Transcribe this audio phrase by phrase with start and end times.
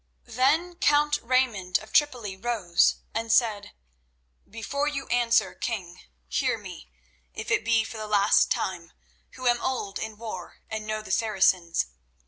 [0.25, 3.73] Then Count Raymond of Tripoli rose, and said:
[4.49, 6.89] "Before you answer, king, hear me,
[7.35, 8.93] if it be for the last time,
[9.33, 11.85] who am old in war and know the Saracens.